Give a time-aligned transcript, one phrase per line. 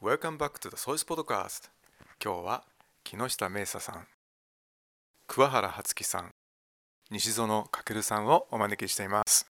[0.00, 1.70] Welcome back to the Source Podcast.
[2.22, 2.64] 今日は
[3.02, 4.06] 木下明沙さん
[5.26, 6.30] 桑原初樹さん
[7.10, 9.50] 西園翔さんをお招きしています。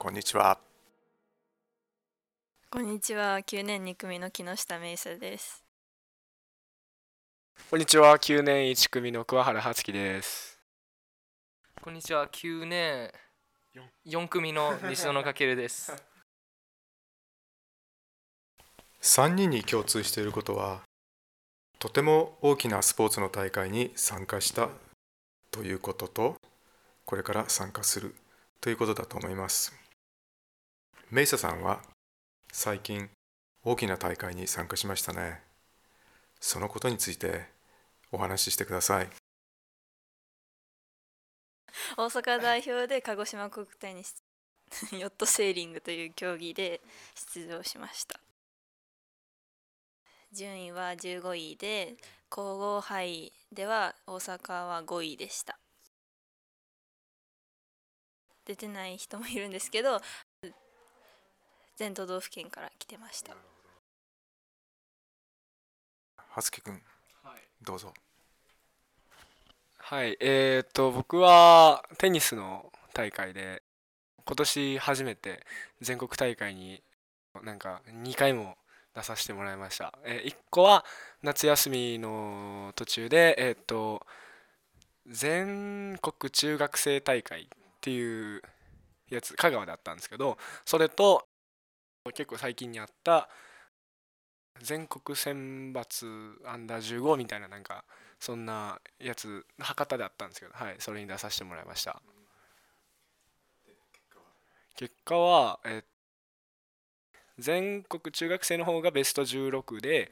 [0.00, 0.71] こんにちは。
[2.74, 3.40] こんにちは。
[3.40, 5.62] 9年2組の木下芽沙です。
[7.68, 8.18] こんにちは。
[8.18, 10.58] 9年1組の桑原初樹です。
[11.82, 12.28] こんにちは。
[12.28, 13.12] 9年
[14.06, 15.92] 4組の西野翔です。
[19.02, 20.80] 3人に共通していることは
[21.78, 24.70] とても大きなスポーツの大会に参加した
[25.50, 26.40] ということと
[27.04, 28.14] これから参加する
[28.62, 29.74] ということだと思います。
[31.10, 31.91] メイサさんは
[32.54, 33.08] 最近
[33.64, 35.40] 大きな大会に参加しましたね。
[36.38, 37.46] そのことについて
[38.12, 39.08] お話ししてください。
[41.96, 44.04] 大阪代表で鹿児島国体に
[45.00, 46.82] ヨットセーリングという競技で
[47.14, 48.20] 出場しました。
[50.30, 51.96] 順位は15位で
[52.28, 55.58] 皇后杯では大阪は5位でした。
[58.44, 60.02] 出てない人もいるんですけど
[61.76, 63.34] 全都道府県から来てました。
[66.16, 66.82] はつきくん
[67.62, 67.92] どうぞ。
[69.78, 70.16] はい。
[70.20, 73.62] えー、っと僕はテニスの大会で
[74.24, 75.44] 今年初めて
[75.80, 76.82] 全国大会に
[77.42, 78.56] なんか2回も
[78.94, 80.84] 出させてもらいました、えー、1個は
[81.22, 84.06] 夏休みの途中でえー、っと
[85.06, 87.46] 全国中学生大会っ
[87.80, 88.42] ていう
[89.10, 91.26] やつ香川だったんですけどそれと
[92.10, 93.28] 結構最近にあった
[94.60, 97.84] 全国選抜アンダー15みたいななんか
[98.18, 102.02] そんなやつ博多であったんですけどはいそれに出させてもらいました。
[104.74, 105.84] 結果はえ
[107.38, 110.10] 全国中学生の方がベスト16で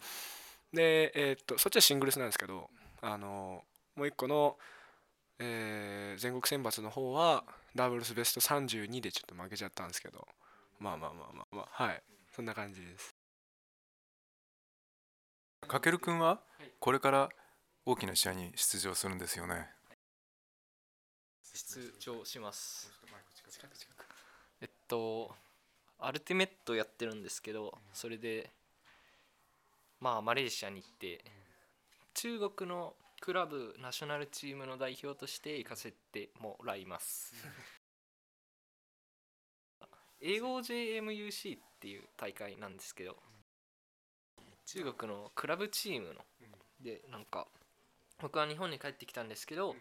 [0.73, 2.71] でえっとそっちはシングルスなんですけど
[3.03, 3.65] あの
[3.97, 4.57] もう一個の、
[5.39, 10.27] え全国選抜の方はダブルスベスト32でちょっと負けちゃったんですけど
[10.81, 12.03] まあまあまあまあまあはい。
[12.35, 13.15] そんな感じです。
[15.69, 16.41] かけるくんは
[16.81, 17.29] これから
[17.85, 19.69] 大きな試合に出場するんですよね。
[21.53, 22.91] 出場します。
[24.63, 25.35] えっと
[25.99, 28.51] アルティメットやってるんですけどそれで
[30.01, 31.23] まあマレーシアに行って
[32.15, 37.35] 中国のクラブナショナルチームの代表として行かせてもらいます
[40.21, 43.17] 英語 JMUC っていう大会なんですけど
[44.67, 46.15] 中国のクラブチームの
[46.81, 47.47] でなんか
[48.21, 49.75] 僕は日本に帰ってきたんですけど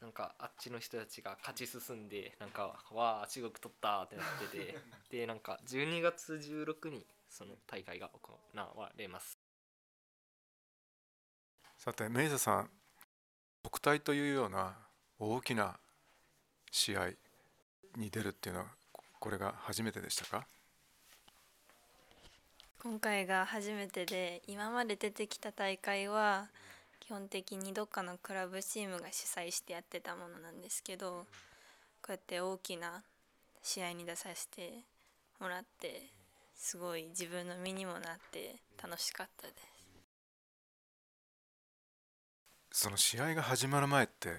[0.00, 4.78] なんかあっちの人たちが勝ち進んでなんかわあ中国取ったってなってて
[5.10, 9.38] でなんか12月16にその大会が行われます。
[11.78, 12.70] さてメイザさん
[13.62, 14.76] 国体というような
[15.18, 15.76] 大きな
[16.70, 17.10] 試合
[17.96, 18.66] に出るっていうのは
[19.22, 20.44] ここれが初めてでしたか？
[22.82, 26.48] 今回が初めてで今まで出てきた大会は
[26.98, 31.24] 基本的にどっかのクラブチームが主催してやってたものなんですけど
[32.02, 33.04] こうやって大きな
[33.62, 34.80] 試合に出させて
[35.38, 36.02] もらって
[36.56, 39.54] すごい自分の身にもなって楽しかったで
[42.72, 42.82] す。
[42.82, 44.30] その試合が始まる前って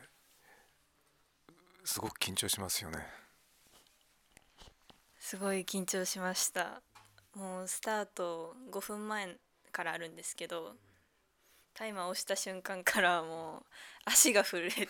[1.85, 3.22] すごく緊張しますよね
[5.23, 6.81] すごい緊張しました。
[7.33, 9.37] もうスタート5分前
[9.71, 10.75] からあるんですけど
[11.73, 13.63] タイマー押した瞬間からもう
[14.03, 14.89] 足が震えて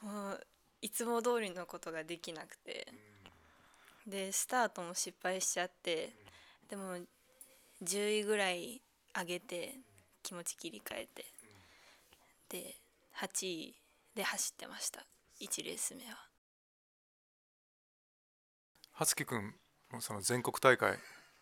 [0.00, 0.46] もう
[0.82, 2.86] いつも通りのことができなくて。
[4.06, 6.12] でスタートも失敗しちゃって
[6.68, 6.98] でも
[7.82, 8.80] 10位ぐらい
[9.18, 9.74] 上げて
[10.22, 11.24] 気持ち切り替えて。
[12.50, 12.76] で
[13.16, 13.74] 8位
[14.14, 15.04] で走ってました。
[15.40, 16.33] 1レース目は。
[18.96, 19.52] はつきくん
[19.98, 20.96] その全国大会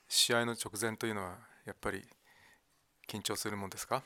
[0.08, 2.02] 試合の直前というのはやっぱり
[3.06, 4.02] 緊張するもんですか？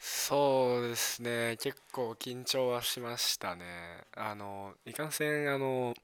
[0.00, 1.56] そうですね。
[1.60, 3.64] 結構緊張はしましたね。
[4.16, 5.94] あのいかんせんあの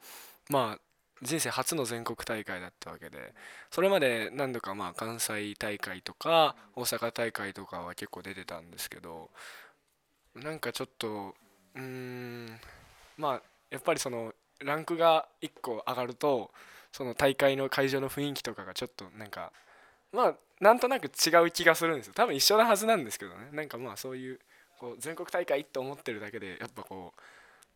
[0.48, 0.80] まあ
[1.20, 3.34] 人生初の全国大会だったわけで
[3.72, 9.30] それまで何度かまあ関西大会とか大阪大会とかは結構出てたんですけど
[10.36, 11.34] なんかちょっと
[11.74, 12.60] うーん
[13.18, 14.32] まあやっぱりその
[14.64, 16.50] ランクが1個上がると
[16.92, 19.52] その大会の会場の雰囲気とかがちょっとなんか
[20.12, 22.12] まあなんとなく違う気がするんですよ。
[22.14, 23.48] 多分一緒なはずなんですけどね。
[23.52, 24.38] なんかまあそういう
[24.78, 27.12] こう全国大会と思ってるだけでやっぱこ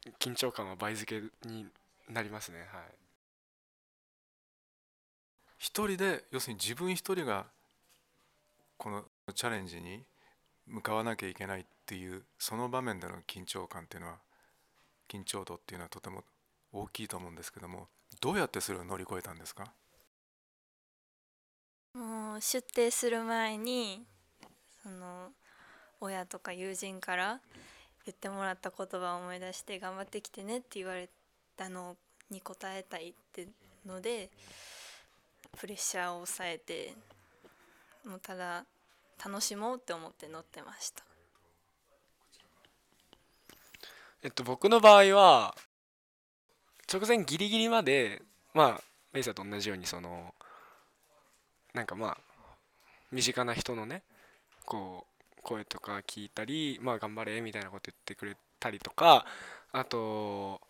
[0.07, 1.67] う緊張感は倍付けに
[2.09, 2.59] なりますね。
[2.59, 2.69] はい。
[5.59, 7.47] 一人で要するに自分一人が
[8.77, 9.05] この
[9.35, 10.03] チャレンジに
[10.67, 14.19] 向かわなきゃいけないっていうその場面での緊張感っていうのは
[15.09, 16.23] 緊張度っていうのはとても
[16.73, 17.89] 大きいと思うんですけども
[18.21, 19.73] どうやってそれを乗り越えたんですか？
[21.95, 24.05] もう出廷する前に
[24.83, 25.31] その
[26.01, 27.41] 親とか友人から
[28.05, 31.09] 言ってもらった言葉を思い出して頑張ってきてねって言われ
[31.57, 31.97] たの
[32.31, 33.49] に応えたいって
[33.87, 34.29] ので
[35.59, 36.95] プレッシャーを抑えて
[38.05, 38.65] もうただ
[39.25, 41.03] 楽しもうって思って乗ってました。
[44.23, 45.55] えっと僕の場合は
[46.93, 48.23] 直前ギリギリまで
[48.55, 48.81] まあ
[49.13, 50.35] メイサと同じようにその
[51.75, 52.19] なんかまあ
[53.13, 54.03] 身近な人のね
[54.65, 55.07] こ
[55.39, 59.25] う声とか聞いたりまあ頑張れみたいなこと言ってくれたりとか
[59.73, 60.61] あと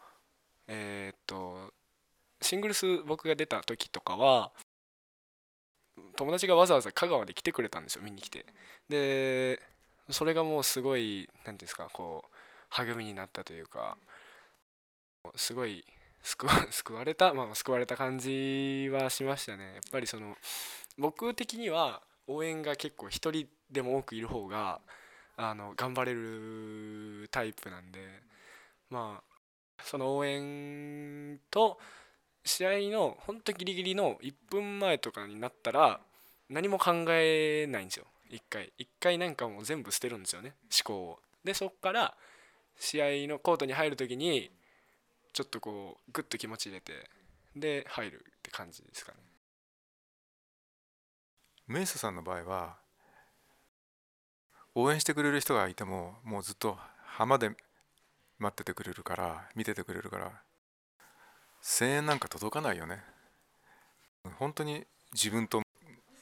[0.68, 1.72] えっと
[2.40, 4.52] シングルス僕が出た時とかは
[6.16, 8.44] 友達がわざわざ香川で来てくれたんですよ見に来て。
[8.88, 9.60] で
[10.10, 12.34] それがもうすごい何ていうんですかこう
[12.70, 13.96] 励みになったというか
[15.34, 15.84] すごい
[16.70, 19.74] 救われたまあ救われた感じはしましたね。
[19.74, 20.36] やっぱりその
[20.98, 24.80] 僕的には応援が結構一人でも多くいる方が
[25.36, 28.22] あの頑張れるタイプなんで
[28.90, 31.78] まあその応援と
[32.44, 36.00] 試合のほんとギリギリの1分前とかになったら
[36.48, 38.06] 何も考えないんですよ。
[38.28, 38.72] 一回。
[38.78, 41.20] 一回なんかもう全部捨てるんですよね思考を。
[41.44, 42.16] でそっから
[42.78, 44.50] 試合のコートに入る時に
[45.36, 47.10] ちょっとこうグッと気持ち入れて
[47.54, 49.18] で入るって感じですかね。
[51.66, 52.76] メイサさんの場合は
[54.74, 57.50] 応援してくれる人がいてももうずっと浜で
[58.38, 60.32] 待っててくれるから見ててくれるから
[61.60, 63.02] 声援なんか届かないよね。
[64.38, 65.60] 本当に自分と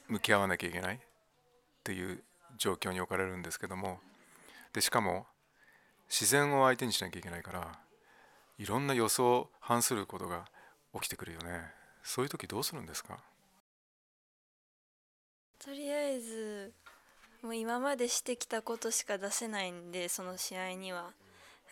[0.09, 0.99] 向き合わなきゃいけないっ
[1.85, 2.21] ていう
[2.57, 4.01] 状況に置かれるんですけども。
[4.73, 5.25] でしかも
[6.09, 7.84] 自然を相手にしなきゃいけないから
[8.57, 10.45] いろんな予想を反することが
[10.93, 11.61] 起きてくるよね。
[12.03, 13.19] そういう時どうするんですか？
[15.59, 16.73] とりあえず
[17.41, 21.11] もう今までしてきたことしか出せないんでその試合には。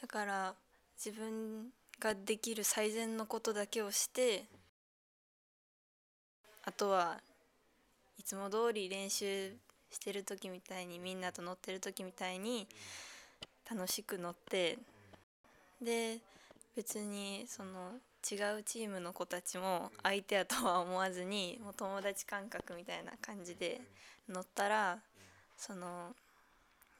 [0.01, 0.56] だから
[0.97, 1.68] 自分
[2.00, 4.45] ができる最善のことだけをして
[6.65, 7.21] あとは
[8.19, 9.53] いつも通り練習
[9.91, 12.68] してる時みたいにみんなと乗ってる時みたいに
[13.69, 14.77] 楽しく乗って。
[15.81, 16.18] で
[16.75, 17.94] 別にその
[18.30, 23.81] 違うチームの子たちも相手やとは思わずにもう友達感覚みたいな感じで
[24.30, 25.00] 乗ったら
[25.58, 26.16] その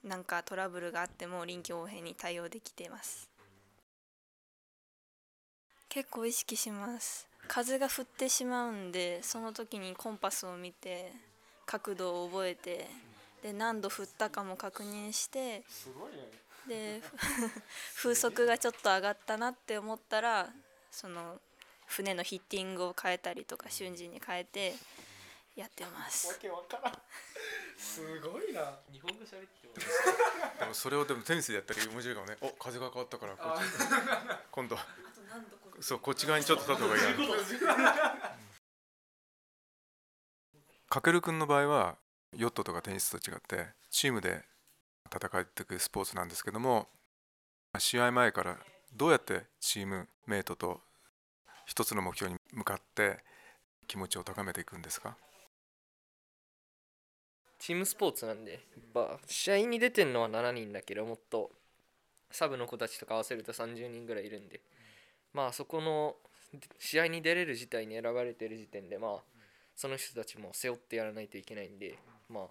[0.04, 3.30] なんかトラブルがあっても臨機応変に対応できています。
[5.88, 7.28] 結構意識します。
[7.48, 11.12] 風が振ってしまうんでその時にコンパスを見て
[11.66, 12.88] 角度を覚えて
[13.42, 15.62] で何度振ったかも確認して
[16.68, 17.02] で
[17.96, 20.48] 風速がちょっと上がったなって思ったら
[20.90, 21.40] その
[21.86, 24.74] 船のヒッティングを変えたりとか瞬時に変えて
[25.56, 26.38] やってます。
[26.40, 26.94] けわからん。
[27.76, 28.78] すごいな。
[28.92, 29.74] 日本語喋っても
[30.58, 32.36] でもそれをでもテニスでやったら面白いかもね。
[32.40, 33.62] お風が変わったからこっち。
[34.50, 34.78] 今度
[35.80, 37.02] そうこっち側にちょっと立った方がいい
[37.66, 37.94] な
[40.88, 41.96] かけるくんの場合は
[42.36, 44.44] ヨットとかテニスと違ってチームで
[45.14, 46.88] 戦っていくスポーツなんですけども
[47.78, 48.58] 試合前から
[48.94, 50.80] どうやってチームメイトと
[51.66, 53.18] 一つの目標に向かって
[53.86, 55.16] 気持ちを高めていくんですか？
[57.58, 58.60] チームスポーツなんでやっ
[58.92, 61.50] ぱ試合に出てるのは7人だけどもっと
[62.30, 64.60] サブの子たちとか合わせると30人ぐらいいるんで
[65.32, 66.16] まあそこの
[66.78, 69.22] 試合に出れる事態に選ばれてる時点でまあ
[69.74, 72.44] その人たちも背負ってやらないといけないんでまあ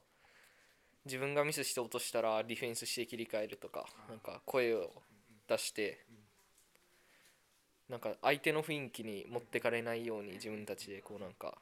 [1.05, 4.91] 自分がミスして落としたらディフェンスして切り替えるとかなんか声を
[5.47, 5.99] 出して
[7.89, 11.57] なんか相手の雰囲気に持ってかれないように自分たちでこうなんか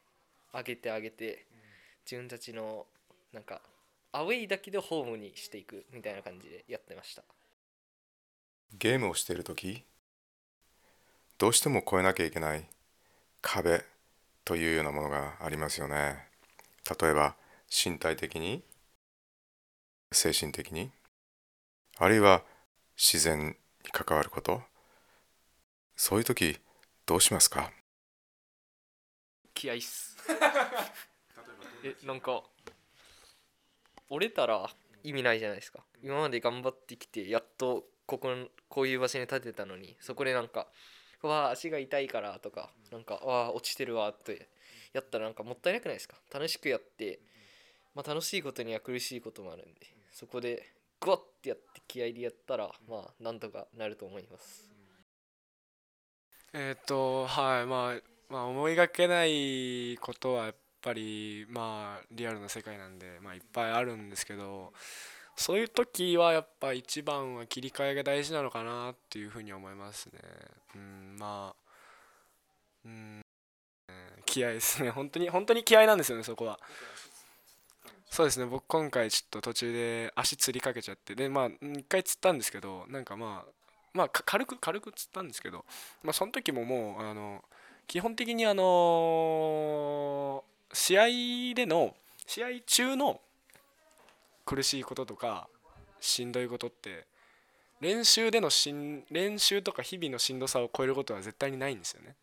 [0.53, 1.45] 上げて上げて
[2.05, 2.86] 自分たちの
[3.33, 3.62] なんか
[4.12, 7.24] アウェイだけでホームにしていくみたいな感じでやってました。
[8.74, 9.83] ゲームをしている時
[11.38, 12.65] どうしても越えなきゃいけない
[13.41, 13.83] 壁
[14.45, 16.27] というようなものがありますよね。
[17.01, 17.36] 例えば
[17.69, 18.63] 身体的に
[20.11, 20.91] 精神的に？
[21.97, 22.43] あるいは
[22.97, 24.61] 自然に関わること？
[25.95, 26.59] そういう時
[27.05, 27.71] どうしますか？
[29.53, 30.17] 気合いっす。
[31.83, 32.43] えなんか
[34.09, 34.69] 折れたら
[35.03, 35.83] 意味ないじゃないですか。
[36.03, 38.35] 今まで頑張ってきてやっとここ
[38.67, 40.67] こういう場所に立てたのにそこでなんか
[41.23, 44.49] 「わあ足が痛いから」とかなんか「わあ落ちてるわ」って
[44.93, 46.17] やったらなんかもったいなくないですか？
[46.31, 47.19] 楽しくやって、
[47.93, 50.00] まあ、楽しいことには苦しいこともあるんで。
[50.11, 50.63] そこで
[50.99, 54.69] グワッてやって気合いでやったらまあなんとかなると思います。
[56.53, 57.99] えっ、とはいまあ
[58.29, 64.73] まあ思いがけないことはやっぱりまあリアルな世界なんでまあいっぱいあるんですけど
[65.35, 70.19] そういう時はやっぱ一番は切り替えが大事なのかなっていうふうに思いますね。
[70.75, 71.61] うんまあ
[72.85, 73.21] うん
[74.25, 74.89] 気合ですね。
[74.91, 76.59] 本当に本当に気合なんですよねそこは
[78.11, 83.51] そうですね僕今回ちょっと途中で足つりかけちゃってでまあ一回つったんですけどなんかまあ
[83.93, 85.63] まあ軽く軽くつったんですけど
[86.03, 87.41] まあその時ももうあの
[87.87, 91.05] 基本的にあの試合
[91.55, 91.95] での
[92.27, 93.21] 試合中の
[94.45, 95.47] 苦しいこととか
[96.01, 97.05] しんどいことって
[97.79, 102.15] 練習でのしん練習とか日々のしんどさを超えることは絶対にないんですよね。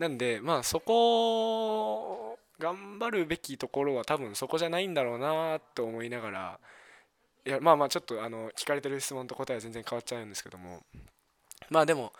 [0.00, 6.60] なんでまあそこ頑張るべきところは多分そこじゃないんだろうなと思いながら
[7.46, 10.82] いやまあまあちょっとあの聞かれてる質問と答えは全然変わっちゃうんですけども。
[11.70, 12.12] まあでも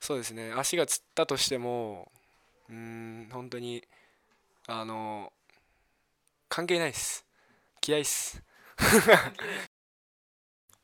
[0.00, 0.52] そうですね。
[0.52, 2.12] 足がつったとしても
[2.68, 3.82] うーん本当に
[4.66, 5.32] あの
[6.48, 7.24] 関係ないです。
[7.80, 8.42] 気合いっす。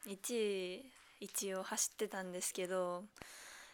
[0.07, 3.05] 1位一応走ってたんですけど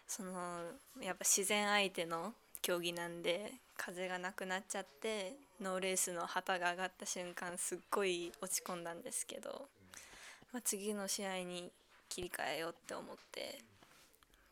[0.06, 0.60] その
[1.00, 9.68] やっぱ自然相手の競技なんで風がなくなっちゃってノーレースの旗が上がった瞬間すっごい落ち込んだんですけど、
[10.52, 11.70] まあ、次の試合に
[12.08, 13.58] 切り替えようって思って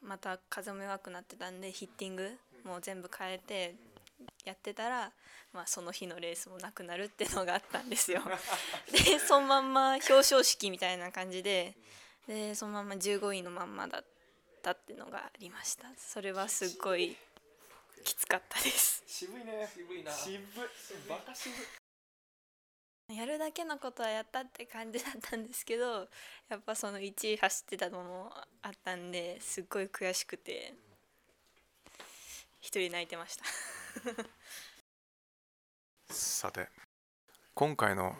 [0.02, 2.30] また風も弱くなってたんでヒッティング
[2.64, 3.74] もう全部変えて
[4.44, 5.10] やってたら、
[5.52, 8.22] まあ、その日のレースもなくなるっていうのがあったんですよ。
[8.90, 11.74] でそのまんま表彰式みたいな感じで
[12.26, 14.04] でそのまま15位のまんまだっ
[14.62, 17.16] たってのがありましたそれはすっごい
[18.04, 19.02] きつかったです。
[19.06, 19.68] 渋いね。
[19.74, 20.12] 渋いな。
[20.12, 20.36] 渋。
[20.36, 20.40] い
[21.08, 21.54] バカ渋。
[23.10, 26.06] いやるだけのことはやったって感じだったんですけど
[26.50, 30.74] やっぱその1位走ってたのもあったんですっごい悔しくて
[32.60, 33.44] 一人泣いてました。
[36.14, 36.68] さて
[37.54, 38.14] 今回の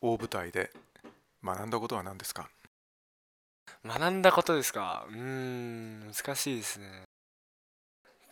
[0.00, 0.70] 大舞台で
[1.44, 2.50] 学んだことは何ですか？
[3.84, 5.04] 学んだことですか？
[5.08, 7.05] うーん難しいですね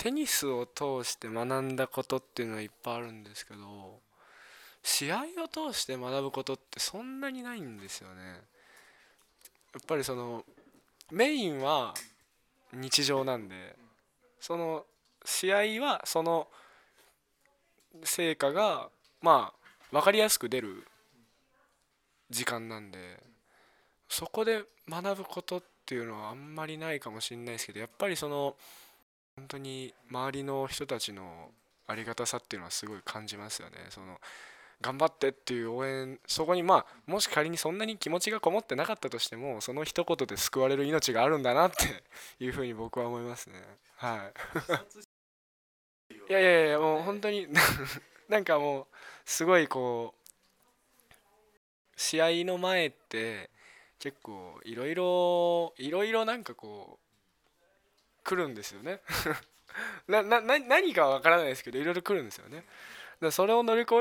[0.05, 4.01] テニスを通して学んだことっていうのはいっぱいあるんですけど
[4.83, 8.23] 試合を通して学ぶことってそんなにないんですよね。
[8.23, 8.37] や
[9.79, 10.45] っぱりその
[11.11, 11.95] メインは
[12.75, 13.77] 日常なんで
[14.41, 14.85] その
[15.25, 16.49] 試合はその
[18.03, 18.91] 成果が
[19.23, 20.87] まあ分かりやすく出る
[22.29, 23.23] 時間なんで
[24.11, 28.55] そこで学ぶことっていうのはあんまりないかもしれないですけどやっぱりその
[29.37, 31.51] 本当に周りの人たちの
[31.87, 33.77] ありがたさっていうのはすごい感じますよね。
[33.91, 34.19] その
[34.81, 42.05] 頑張ってっていう応援そこにまあもし仮にそんなに気持ちがこもってなかったとしてもその一言で救われる命があるんだなって
[42.45, 43.55] いうふうに僕は思いますね。
[43.97, 46.15] はい。
[46.29, 47.49] いやいやいやもう本当に
[48.29, 48.87] なんかもう
[49.25, 50.31] すごいこう
[51.97, 53.51] 試合の前って
[53.99, 57.04] 結構いろいろいろいろなんかこう
[58.25, 59.01] 来るんですよね。
[60.09, 62.65] なな何かわからないですけどいろいろ来るんですよね。
[63.21, 63.95] だそれを乗り越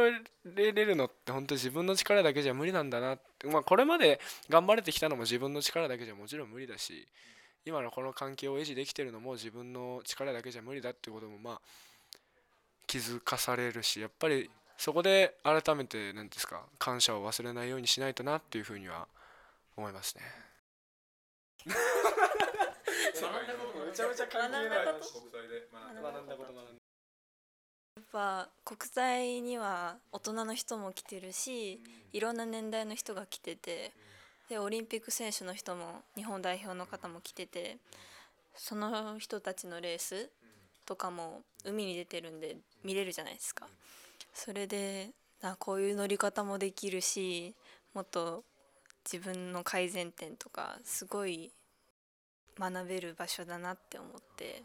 [0.56, 3.16] えれるのって本当に自分の力だけじゃ無理なんだな。
[3.16, 7.08] って、まあ、これまで頑張れてきたのも自分の力だけじゃもちろん無理だし
[7.66, 11.62] 今のこの関係を維持できてるのも自分の力だけじゃ無理だっていうこともまあ
[12.88, 19.08] 気づかされるしやっぱりそこで改めて何ですか感謝を忘れないようにしないとなっていうふうには
[19.78, 20.24] 思いますね。
[23.94, 24.74] めちゃめちゃ関係ない国
[25.30, 26.62] 際で学んだこと学んだ
[27.96, 31.80] やっぱ国際には大人の人も来てるし
[32.12, 33.92] いろんな年代の人が来てて
[34.50, 37.78] でオリンピック選手の人も日本代表の方も来てて
[38.56, 40.32] その人たちのレース
[40.88, 43.68] とかも海に出てるんで見れるじゃないですか。
[44.34, 45.12] それで
[45.44, 47.54] あこういう乗り方もできるし
[47.94, 48.44] もっと
[49.06, 51.52] 自分の改善点とかすごい
[52.60, 54.64] 学べる場所だなって思って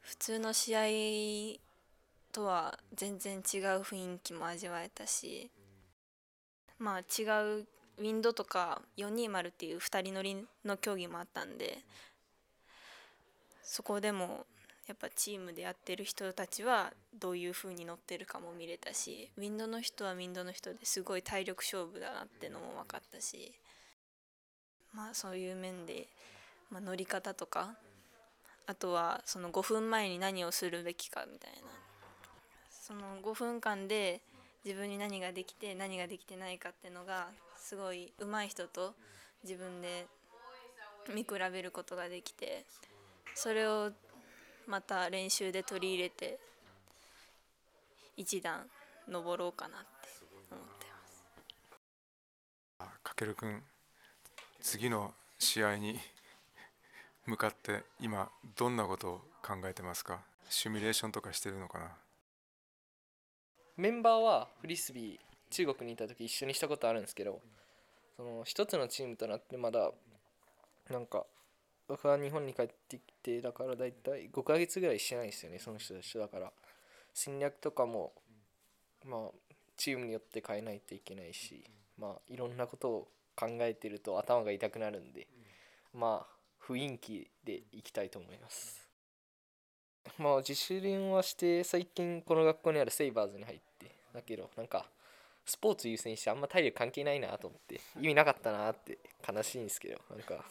[0.00, 1.58] 普通の試合
[2.32, 3.42] とは全然違う
[3.82, 5.50] 雰囲気も味わえたし
[6.78, 7.24] まあ違
[7.60, 7.66] う
[7.98, 11.78] ウィンドとか420っていう2人乗りの競技もあったんで
[13.62, 14.46] そこでも
[14.86, 23.54] やっぱチームでやってる人たちはどういう風に乗ってるかも見れたしウィンドの人はウィンドの人ですごい体力勝負だなってのも分かったし
[24.92, 26.06] まあそういう面で、
[26.74, 27.76] まあ、乗り方とか
[28.66, 31.56] あとはその5分前に何をするべきかみたいな。
[32.68, 34.20] その5分間で
[34.64, 38.94] 自分に何ができて何ができてないかっていうのがすごい上手い人と
[39.44, 40.06] 自分で
[41.14, 42.64] 見比べることができて
[43.34, 43.90] それを
[44.66, 46.38] また練習で取り入れて
[48.16, 48.66] 一段
[49.08, 49.86] 登ろうかなって
[50.50, 50.86] 思って
[52.80, 52.90] ます。
[53.02, 53.62] かけるくん
[54.60, 55.98] 次の試合に
[57.26, 60.20] 向かって今どんなことを考えてますか？
[60.48, 61.92] シミュレーションとかしてるのかな？
[63.76, 65.18] メンバーはフリスビー
[65.50, 67.40] 中国にいた時一緒にしたことあるんですけど
[68.16, 69.90] その一つのチームとなってまだ
[70.90, 71.24] なんか
[71.88, 76.52] 僕は日本に帰ってきてだからだいたい5ヶ月ぐらいしてないですよねその人と一緒だから。
[77.16, 78.12] 戦略とかも
[79.04, 81.62] まあチームによって変えないといけないし
[81.96, 85.28] まあいろんなことを考えてると頭が痛くなるんで
[85.92, 86.33] まあ
[86.68, 88.88] 雰囲気でいきたいと思います。
[90.18, 94.86] まあ自主練はして最近この学校にあるセイバーズに入ってだけどなんか
[95.46, 100.44] スポーツ優先してあんま体力関係ないなと思って意味なかったなって悲しいんですけどなんか。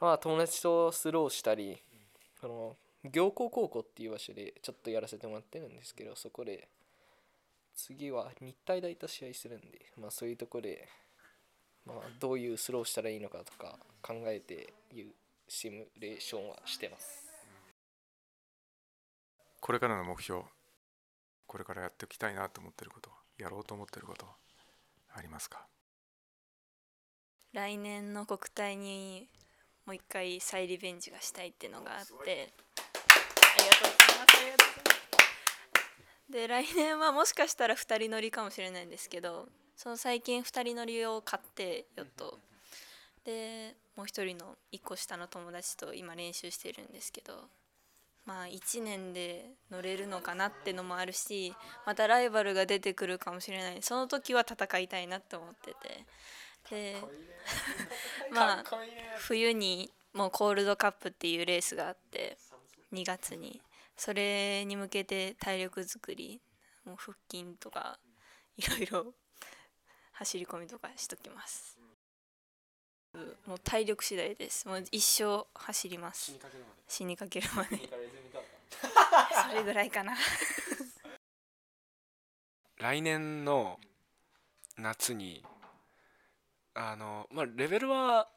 [0.00, 1.76] まあ友達とスローしたり
[2.40, 2.76] この
[3.10, 6.68] 行幸高校っていう場所でちょっとやらせてもらってるんですけどそこで
[7.74, 10.88] 次は日体大と試合するんでまあそういうとこで
[11.88, 15.06] まあどういうスローしたらいいのかとか考えていう
[15.48, 17.24] シミュレーションはしてます。
[19.60, 20.42] これからの目標
[21.46, 24.26] これからやっていきたいなと思ってることやろうと思ってること
[25.14, 25.66] ありますか？
[27.52, 29.28] 来年の国体に
[29.86, 32.12] もう一回再リベンジがしたいっていうのがあって。
[32.12, 34.36] ありがとうございます。
[34.36, 34.98] ありがとうございま
[36.26, 36.32] す。
[36.32, 39.48] で来年はもしかしたら2人乗りかもしれないんですけど
[39.78, 42.40] その最近2人乗りを買ってヨット
[43.24, 47.34] でもう一人の1個下の友達と今練習してるんですけど
[48.26, 51.54] まあ1年で乗れるのかなってのもあるし
[51.86, 53.78] またライバルが出てくるかもしれない。
[53.80, 56.04] その時は戦いたいなって思ってて。
[56.70, 56.96] で
[58.32, 58.64] まあ
[59.16, 62.36] 冬にもうコールドカップっていうレースがあって
[62.92, 63.62] 2月に。
[63.96, 66.40] それに向けて体力作り
[66.84, 67.98] もう腹筋とか
[68.56, 69.14] いろいろ
[70.18, 71.78] 走り込みとかしときます。
[73.46, 74.66] もう体力次第です。
[74.66, 76.36] もう一生走ります。
[76.88, 77.78] 死にかけるまで。
[79.48, 80.16] それぐらいかな。
[82.78, 83.78] 来年の
[84.76, 85.44] 夏に
[86.74, 88.28] あのまあレベルは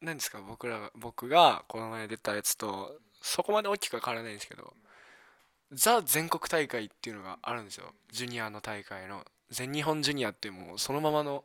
[0.00, 0.40] 何ですか？
[0.40, 4.74] 僕らが僕がこの前出たやつとそこまで大きくは変わらないんですけど
[5.72, 7.94] ザ全国大会っていうのがあるんですよ。
[8.10, 11.44] ジュニアの大会の全日本ジュニアってもうそのままの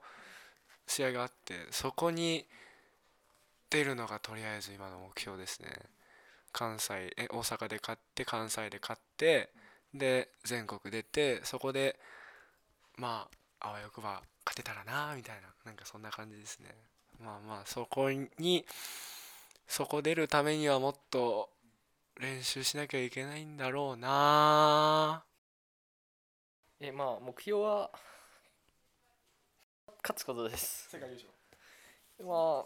[0.88, 2.46] 試合があってそこに
[3.70, 5.68] 出るのがとりあえず今の目標ですね。
[6.54, 9.50] 関西え大阪で勝って関西で勝って
[9.94, 12.00] で全国出てそこで
[12.96, 13.28] ま
[13.60, 16.74] ああわよくば勝てたらなみたいななんかそんな感じですね。
[17.22, 18.66] まあまあそこに
[19.68, 21.50] そこ出るためにはもっと
[22.20, 24.08] 練習しなきゃいけないんだろうな。
[24.10, 25.24] あ
[26.80, 27.92] えまあ目標は
[30.04, 30.90] 勝つことです。
[30.92, 31.30] 世界優勝。
[32.20, 32.66] ま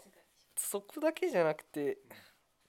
[0.56, 1.98] そこだけじゃなくて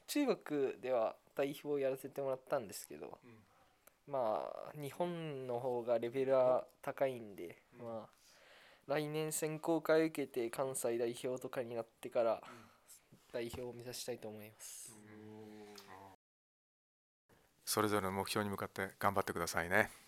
[0.07, 3.19] 中国では代表をやらせてもらったんですけど、
[4.07, 8.09] まあ日本の方がレベルは高いんで、まあ
[8.87, 12.41] 来年選考会受けて関西代表とかになってから
[13.31, 14.93] 代表を目指したいと思います、
[17.65, 20.02] それぞれの目標に向かって頑張ってくださいね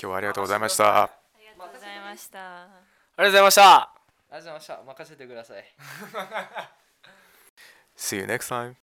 [0.00, 1.02] 今日はありがとうございました。
[1.02, 2.62] ありがとうございました。
[2.62, 2.70] あり
[3.16, 3.74] がとうございました。
[3.74, 3.90] あ
[4.30, 4.82] りがとうございました。
[4.84, 5.64] 任せてください。
[7.96, 8.83] See you next time